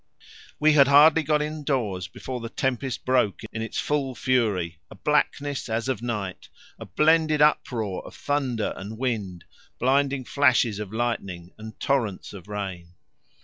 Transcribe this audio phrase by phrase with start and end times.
[0.59, 5.69] We had hardly got indoors before the tempest broke in its full fury, a blackness
[5.69, 9.45] as of night, a blended uproar of thunder and wind,
[9.77, 12.95] blinding flashes of lightning, and torrents of rain.